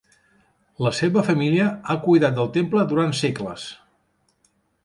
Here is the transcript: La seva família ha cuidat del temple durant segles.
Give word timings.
La 0.85 0.91
seva 0.99 1.25
família 1.27 1.67
ha 1.71 1.97
cuidat 2.07 2.39
del 2.39 2.51
temple 2.57 2.89
durant 2.95 3.17
segles. 3.23 3.71